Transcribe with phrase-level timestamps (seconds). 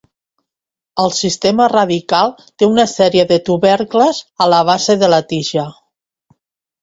[1.01, 5.67] El sistema radical té una sèrie de tubercles a la base de la tija.